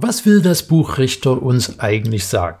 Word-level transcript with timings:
Was 0.00 0.24
will 0.24 0.42
das 0.42 0.62
Buch 0.62 0.98
Richter 0.98 1.42
uns 1.42 1.80
eigentlich 1.80 2.24
sagen? 2.24 2.60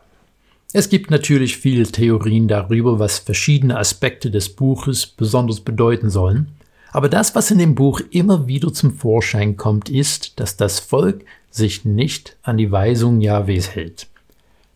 Es 0.72 0.88
gibt 0.88 1.08
natürlich 1.12 1.56
viele 1.56 1.84
Theorien 1.84 2.48
darüber, 2.48 2.98
was 2.98 3.20
verschiedene 3.20 3.78
Aspekte 3.78 4.32
des 4.32 4.48
Buches 4.48 5.06
besonders 5.06 5.60
bedeuten 5.60 6.10
sollen. 6.10 6.48
Aber 6.90 7.08
das, 7.08 7.36
was 7.36 7.52
in 7.52 7.58
dem 7.58 7.76
Buch 7.76 8.00
immer 8.10 8.48
wieder 8.48 8.72
zum 8.72 8.92
Vorschein 8.92 9.56
kommt, 9.56 9.88
ist, 9.88 10.40
dass 10.40 10.56
das 10.56 10.80
Volk 10.80 11.24
sich 11.48 11.84
nicht 11.84 12.36
an 12.42 12.56
die 12.56 12.72
Weisung 12.72 13.20
Jahwes 13.20 13.72
hält. 13.72 14.08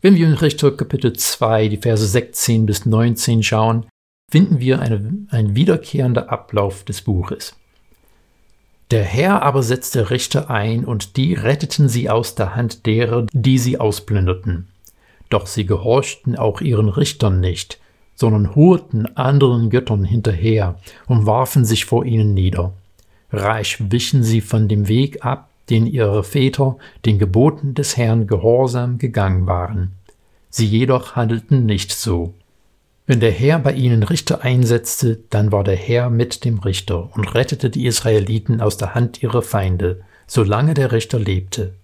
Wenn 0.01 0.15
wir 0.15 0.29
in 0.29 0.35
Richter 0.35 0.71
Kapitel 0.71 1.15
2, 1.15 1.67
die 1.67 1.79
Verse 1.79 2.07
16 2.07 2.65
bis 2.65 2.87
19 2.87 3.43
schauen, 3.43 3.87
finden 4.31 4.61
wir 4.61 4.81
eine, 4.81 5.27
ein 5.31 5.57
wiederkehrender 5.57 6.31
Ablauf 6.31 6.85
des 6.85 7.03
Buches. 7.03 7.57
Der 8.93 9.04
Herr 9.04 9.40
aber 9.40 9.62
setzte 9.62 10.11
Richter 10.11 10.50
ein, 10.50 10.84
und 10.84 11.16
die 11.16 11.32
retteten 11.32 11.88
sie 11.88 12.11
aus 12.11 12.34
der 12.34 12.54
Hand 12.54 12.84
derer, 12.84 13.27
die 13.32 13.56
sie 13.56 13.80
ausplünderten. 13.80 14.69
Doch 15.30 15.46
sie 15.46 15.64
gehorchten 15.64 16.37
auch 16.37 16.60
ihren 16.60 16.91
Richtern 16.91 17.41
nicht, 17.41 17.80
sondern 18.14 18.55
hurten 18.55 19.16
anderen 19.16 19.70
Göttern 19.70 20.05
hinterher 20.05 20.78
und 21.06 21.24
warfen 21.24 21.64
sich 21.64 21.86
vor 21.86 22.05
ihnen 22.05 22.34
nieder. 22.34 22.74
Reich 23.33 23.78
wichen 23.91 24.23
sie 24.23 24.42
von 24.42 24.69
dem 24.69 24.88
Weg 24.88 25.24
ab, 25.24 25.48
den 25.70 25.86
ihre 25.86 26.22
Väter 26.22 26.77
den 27.06 27.19
Geboten 27.19 27.72
des 27.72 27.97
Herrn 27.97 28.27
gehorsam 28.27 28.98
gegangen 28.98 29.47
waren. 29.47 29.92
Sie 30.50 30.66
jedoch 30.66 31.16
handelten 31.16 31.64
nicht 31.64 31.92
so. 31.92 32.34
Wenn 33.12 33.21
der 33.21 33.30
Herr 33.30 33.59
bei 33.59 33.75
ihnen 33.75 34.05
Richter 34.05 34.41
einsetzte, 34.41 35.20
dann 35.29 35.53
war 35.53 35.65
der 35.65 35.77
Herr 35.77 36.09
mit 36.09 36.47
dem 36.47 36.61
Richter 36.61 37.15
und 37.15 37.34
rettete 37.34 37.69
die 37.69 37.84
Israeliten 37.84 38.62
aus 38.62 38.79
der 38.79 38.95
Hand 38.95 39.23
ihrer 39.23 39.43
Feinde, 39.43 40.01
solange 40.27 40.73
der 40.73 40.93
Richter 40.93 41.19
lebte. 41.19 41.75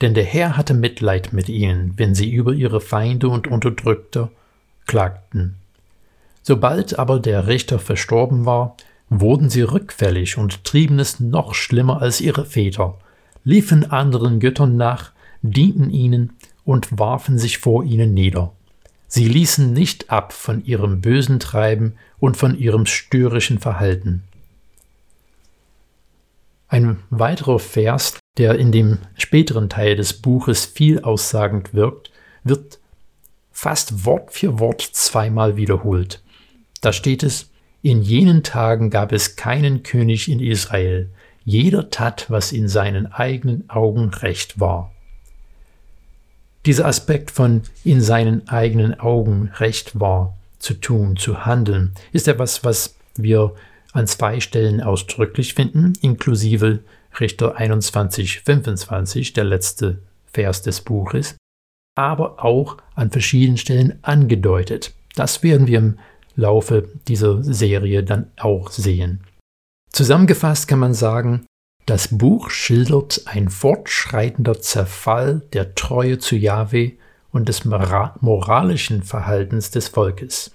Denn 0.00 0.14
der 0.14 0.22
Herr 0.22 0.56
hatte 0.56 0.74
Mitleid 0.74 1.32
mit 1.32 1.48
ihnen, 1.48 1.94
wenn 1.96 2.14
sie 2.14 2.30
über 2.30 2.52
ihre 2.52 2.80
Feinde 2.80 3.28
und 3.28 3.48
Unterdrückte 3.48 4.28
klagten. 4.86 5.56
Sobald 6.44 6.96
aber 7.00 7.18
der 7.18 7.48
Richter 7.48 7.80
verstorben 7.80 8.46
war, 8.46 8.76
wurden 9.10 9.50
sie 9.50 9.62
rückfällig 9.62 10.38
und 10.38 10.62
trieben 10.62 11.00
es 11.00 11.18
noch 11.18 11.56
schlimmer 11.56 12.00
als 12.00 12.20
ihre 12.20 12.44
Väter, 12.44 12.96
liefen 13.42 13.90
anderen 13.90 14.38
Göttern 14.38 14.76
nach, 14.76 15.10
dienten 15.42 15.90
ihnen 15.90 16.34
und 16.64 16.96
warfen 16.96 17.38
sich 17.40 17.58
vor 17.58 17.82
ihnen 17.82 18.14
nieder. 18.14 18.52
Sie 19.08 19.28
ließen 19.28 19.72
nicht 19.72 20.10
ab 20.10 20.32
von 20.32 20.64
ihrem 20.64 21.00
bösen 21.00 21.38
Treiben 21.38 21.94
und 22.18 22.36
von 22.36 22.58
ihrem 22.58 22.86
störrischen 22.86 23.58
Verhalten. 23.58 24.24
Ein 26.68 26.98
weiterer 27.10 27.58
Vers, 27.58 28.18
der 28.38 28.58
in 28.58 28.72
dem 28.72 28.98
späteren 29.16 29.68
Teil 29.68 29.94
des 29.96 30.14
Buches 30.14 30.66
viel 30.66 31.00
aussagend 31.00 31.74
wirkt, 31.74 32.10
wird 32.42 32.80
fast 33.52 34.04
Wort 34.04 34.32
für 34.32 34.58
Wort 34.58 34.82
zweimal 34.82 35.56
wiederholt. 35.56 36.22
Da 36.80 36.92
steht 36.92 37.22
es, 37.22 37.50
in 37.82 38.02
jenen 38.02 38.42
Tagen 38.42 38.90
gab 38.90 39.12
es 39.12 39.36
keinen 39.36 39.84
König 39.84 40.28
in 40.28 40.40
Israel, 40.40 41.10
jeder 41.44 41.90
tat, 41.90 42.26
was 42.28 42.50
in 42.50 42.68
seinen 42.68 43.06
eigenen 43.06 43.70
Augen 43.70 44.08
recht 44.12 44.58
war. 44.58 44.92
Dieser 46.66 46.86
Aspekt 46.86 47.30
von 47.30 47.62
in 47.84 48.00
seinen 48.00 48.48
eigenen 48.48 48.98
Augen 48.98 49.52
recht 49.54 50.00
war, 50.00 50.36
zu 50.58 50.74
tun, 50.74 51.16
zu 51.16 51.46
handeln, 51.46 51.94
ist 52.12 52.26
etwas, 52.26 52.64
was 52.64 52.96
wir 53.14 53.54
an 53.92 54.08
zwei 54.08 54.40
Stellen 54.40 54.80
ausdrücklich 54.80 55.54
finden, 55.54 55.92
inklusive 56.02 56.80
Richter 57.20 57.56
21, 57.56 58.40
25, 58.40 59.32
der 59.32 59.44
letzte 59.44 60.00
Vers 60.26 60.62
des 60.62 60.80
Buches, 60.80 61.36
aber 61.96 62.44
auch 62.44 62.78
an 62.96 63.12
verschiedenen 63.12 63.58
Stellen 63.58 64.00
angedeutet. 64.02 64.92
Das 65.14 65.44
werden 65.44 65.68
wir 65.68 65.78
im 65.78 65.98
Laufe 66.34 66.88
dieser 67.06 67.44
Serie 67.44 68.02
dann 68.02 68.30
auch 68.36 68.70
sehen. 68.70 69.20
Zusammengefasst 69.92 70.66
kann 70.66 70.80
man 70.80 70.94
sagen, 70.94 71.46
das 71.86 72.08
Buch 72.08 72.50
schildert 72.50 73.22
ein 73.26 73.48
fortschreitender 73.48 74.60
Zerfall 74.60 75.42
der 75.52 75.76
Treue 75.76 76.18
zu 76.18 76.34
Jahwe 76.34 76.92
und 77.30 77.48
des 77.48 77.64
moralischen 77.64 79.04
Verhaltens 79.04 79.70
des 79.70 79.86
Volkes. 79.88 80.50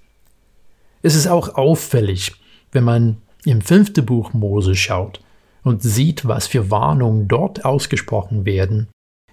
Es 1.01 1.15
ist 1.15 1.27
auch 1.27 1.55
auffällig, 1.55 2.33
wenn 2.73 2.83
man 2.83 3.21
im 3.45 3.61
fünften 3.61 4.05
Buch 4.05 4.33
Mose 4.33 4.75
schaut 4.75 5.21
und 5.63 5.81
sieht, 5.81 6.27
was 6.27 6.47
für 6.47 6.69
Warnungen 6.69 7.29
dort 7.29 7.63
ausgesprochen 7.63 8.45
werden, 8.45 8.89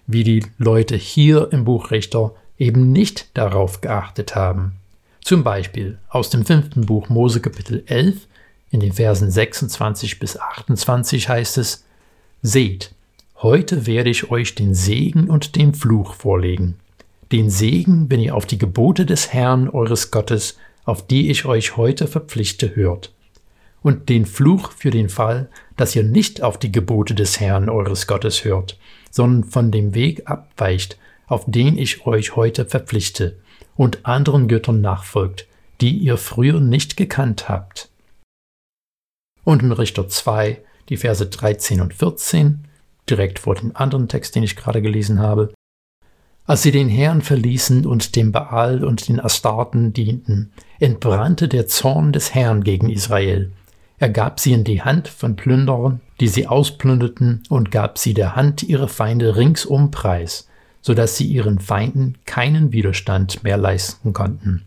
wie 0.07 0.23
die 0.23 0.47
Leute 0.57 0.95
hier 0.95 1.53
im 1.53 1.65
Buch 1.65 1.91
Richter 1.91 2.33
eben 2.59 2.93
nicht 2.93 3.37
darauf 3.37 3.81
geachtet 3.81 4.37
haben. 4.37 4.77
Zum 5.21 5.43
Beispiel 5.43 5.99
aus 6.09 6.31
dem 6.31 6.47
fünften 6.47 6.87
Buch 6.87 7.09
Mose 7.09 7.41
Kapitel 7.41 7.83
11 7.87 8.29
in 8.71 8.81
den 8.81 8.93
Versen 8.93 9.31
26 9.31 10.21
bis 10.21 10.39
28 10.39 11.29
heißt 11.29 11.59
es, 11.59 11.85
Seht, 12.43 12.95
heute 13.39 13.87
werde 13.89 14.11
ich 14.11 14.31
euch 14.31 14.55
den 14.55 14.73
Segen 14.73 15.29
und 15.29 15.57
den 15.57 15.75
Fluch 15.75 16.15
vorlegen. 16.15 16.77
Den 17.33 17.51
Segen, 17.51 18.09
wenn 18.11 18.21
ihr 18.21 18.37
auf 18.37 18.47
die 18.47 18.59
Gebote 18.59 19.05
des 19.05 19.33
Herrn 19.33 19.69
eures 19.69 20.13
Gottes, 20.13 20.57
auf 20.85 21.05
die 21.05 21.31
ich 21.31 21.47
euch 21.47 21.77
heute 21.77 22.07
verpflichte, 22.07 22.77
hört. 22.77 23.13
Und 23.83 24.09
den 24.09 24.25
Fluch 24.25 24.71
für 24.71 24.91
den 24.91 25.09
Fall, 25.09 25.49
dass 25.77 25.97
ihr 25.97 26.05
nicht 26.05 26.41
auf 26.41 26.59
die 26.59 26.71
Gebote 26.71 27.17
des 27.17 27.41
Herrn 27.41 27.69
eures 27.69 28.07
Gottes 28.07 28.45
hört, 28.45 28.79
sondern 29.11 29.51
von 29.51 29.73
dem 29.73 29.95
Weg 29.95 30.31
abweicht, 30.31 30.97
auf 31.27 31.45
den 31.49 31.77
ich 31.77 32.07
euch 32.07 32.37
heute 32.37 32.67
verpflichte, 32.67 33.37
und 33.77 34.07
anderen 34.07 34.47
Göttern 34.47 34.81
nachfolgt, 34.81 35.49
die 35.81 35.97
ihr 35.97 36.17
früher 36.17 36.61
nicht 36.61 36.97
gekannt 36.97 37.49
habt. 37.49 37.91
Und 39.43 39.63
in 39.63 39.73
Richter 39.73 40.09
2 40.09 40.63
die 40.89 40.97
Verse 40.97 41.25
13 41.25 41.81
und 41.81 41.95
14, 41.95 42.65
direkt 43.09 43.39
vor 43.39 43.55
dem 43.55 43.75
anderen 43.75 44.09
Text, 44.09 44.35
den 44.35 44.43
ich 44.43 44.57
gerade 44.57 44.83
gelesen 44.83 45.21
habe. 45.21 45.53
Als 46.47 46.63
sie 46.63 46.71
den 46.71 46.89
Herrn 46.89 47.21
verließen 47.21 47.85
und 47.85 48.17
dem 48.17 48.33
Baal 48.33 48.83
und 48.83 49.09
den 49.09 49.21
Astarten 49.21 49.93
dienten, 49.93 50.51
entbrannte 50.81 51.47
der 51.47 51.67
Zorn 51.67 52.13
des 52.13 52.35
Herrn 52.35 52.65
gegen 52.65 52.89
Israel. 52.89 53.53
Er 53.99 54.09
gab 54.09 54.41
sie 54.41 54.53
in 54.53 54.65
die 54.65 54.81
Hand 54.81 55.09
von 55.09 55.37
Plünderern, 55.37 56.01
die 56.21 56.29
sie 56.29 56.47
ausplünderten, 56.47 57.43
und 57.49 57.71
gab 57.71 57.99
sie 57.99 58.15
der 58.15 58.35
Hand 58.37 58.63
ihrer 58.63 58.89
Feinde 58.89 59.37
ringsum 59.37 59.91
preis, 59.91 60.49
so 60.81 60.95
dass 60.95 61.17
sie 61.17 61.27
ihren 61.27 61.59
Feinden 61.59 62.17
keinen 62.25 62.73
Widerstand 62.73 63.43
mehr 63.45 63.59
leisten 63.59 64.13
konnten. 64.13 64.63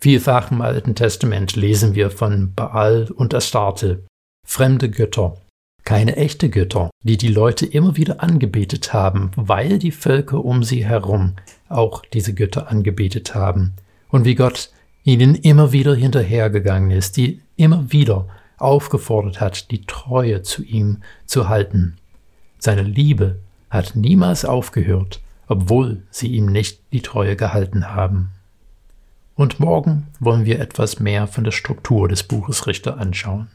Vielfach 0.00 0.50
im 0.50 0.60
Alten 0.60 0.94
Testament 0.94 1.56
lesen 1.56 1.94
wir 1.94 2.10
von 2.10 2.54
Baal 2.54 3.08
und 3.14 3.34
Astarte, 3.34 4.04
fremde 4.50 4.90
Götter, 4.90 5.36
keine 5.84 6.16
echte 6.16 6.50
Götter, 6.50 6.90
die 7.04 7.16
die 7.16 7.28
Leute 7.28 7.66
immer 7.66 7.96
wieder 7.96 8.20
angebetet 8.20 8.92
haben, 8.92 9.30
weil 9.36 9.78
die 9.78 9.92
Völker 9.92 10.44
um 10.44 10.64
sie 10.64 10.84
herum 10.84 11.36
auch 11.68 12.04
diese 12.04 12.34
Götter 12.34 12.68
angebetet 12.68 13.36
haben. 13.36 13.74
Und 14.08 14.24
wie 14.24 14.34
Gott 14.34 14.72
ihnen 15.04 15.36
immer 15.36 15.70
wieder 15.70 15.94
hinterhergegangen 15.94 16.90
ist, 16.90 17.16
die 17.16 17.40
immer 17.54 17.92
wieder 17.92 18.26
aufgefordert 18.58 19.40
hat, 19.40 19.70
die 19.70 19.86
Treue 19.86 20.42
zu 20.42 20.64
ihm 20.64 20.98
zu 21.26 21.48
halten. 21.48 21.96
Seine 22.58 22.82
Liebe 22.82 23.38
hat 23.70 23.94
niemals 23.94 24.44
aufgehört, 24.44 25.20
obwohl 25.46 26.02
sie 26.10 26.26
ihm 26.26 26.46
nicht 26.46 26.80
die 26.92 27.02
Treue 27.02 27.36
gehalten 27.36 27.94
haben. 27.94 28.30
Und 29.36 29.60
morgen 29.60 30.08
wollen 30.18 30.44
wir 30.44 30.58
etwas 30.58 30.98
mehr 30.98 31.28
von 31.28 31.44
der 31.44 31.52
Struktur 31.52 32.08
des 32.08 32.24
Buches 32.24 32.66
Richter 32.66 32.98
anschauen. 32.98 33.46